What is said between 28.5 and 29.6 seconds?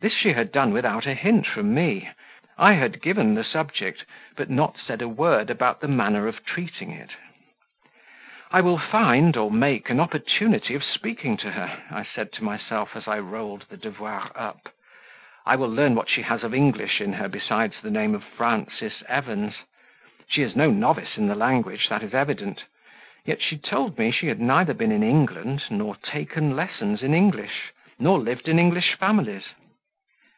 English families."